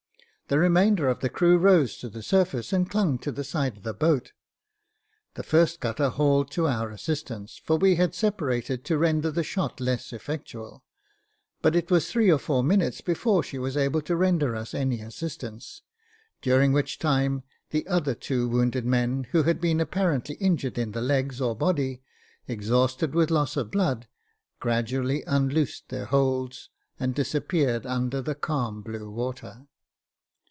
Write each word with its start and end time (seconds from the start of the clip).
The 0.47 0.59
remainder 0.59 1.07
of 1.07 1.21
the 1.21 1.29
crew 1.29 1.57
rose 1.57 1.95
to 1.99 2.09
the 2.09 2.21
surface 2.21 2.73
and 2.73 2.89
clung 2.89 3.17
to 3.19 3.31
the 3.31 3.45
side 3.45 3.77
of 3.77 3.83
the 3.83 3.93
boat. 3.93 4.33
The 5.35 5.43
first 5.43 5.79
cutter 5.79 6.09
hauled 6.09 6.51
to 6.51 6.67
our 6.67 6.89
assistance, 6.91 7.61
for 7.63 7.77
we 7.77 7.95
had 7.95 8.13
separated 8.13 8.83
to 8.83 8.97
render 8.97 9.31
the 9.31 9.43
shot 9.45 9.79
less 9.79 10.11
effectual; 10.11 10.83
but 11.61 11.73
it 11.73 11.89
was 11.89 12.11
three 12.11 12.29
or 12.29 12.37
four 12.37 12.65
minutes 12.65 12.99
before 12.99 13.43
she 13.43 13.57
was 13.57 13.77
able 13.77 14.01
to 14.01 14.13
render 14.13 14.53
us 14.53 14.73
any 14.73 14.99
assistance, 14.99 15.83
during 16.41 16.73
which 16.73 16.99
time 16.99 17.43
the 17.69 17.87
other 17.87 18.13
two 18.13 18.49
wounded 18.49 18.83
men, 18.85 19.27
who 19.31 19.43
had 19.43 19.61
been 19.61 19.79
apparently 19.79 20.35
injured 20.35 20.77
in 20.77 20.91
the 20.91 21.01
legs 21.01 21.39
or 21.39 21.55
body, 21.55 22.01
exhausted 22.49 23.15
with 23.15 23.31
loss 23.31 23.55
of 23.55 23.71
blood, 23.71 24.05
gradually 24.59 25.23
unloosed 25.27 25.87
their 25.87 26.07
holds 26.07 26.69
and 26.99 27.15
disappeared 27.15 27.85
under 27.85 28.21
the 28.21 28.35
calm 28.35 28.81
blue 28.81 29.09
water. 29.09 29.67